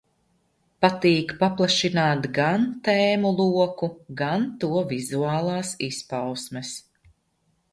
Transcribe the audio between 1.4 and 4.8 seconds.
paplašināt gan tēmu loku, gan to